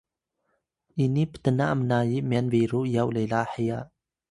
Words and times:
ini 1.03 1.23
ptna 1.31 1.67
mnayi 1.79 2.17
myan 2.29 2.47
biru 2.53 2.81
yaw 2.95 3.07
lela 3.17 3.41
heya 3.51 3.79